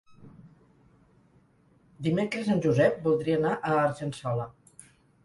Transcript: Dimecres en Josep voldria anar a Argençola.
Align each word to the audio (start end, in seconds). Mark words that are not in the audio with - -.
Dimecres 2.07 2.49
en 2.55 2.63
Josep 2.67 2.97
voldria 3.09 3.37
anar 3.41 3.53
a 3.57 3.77
Argençola. 3.83 4.49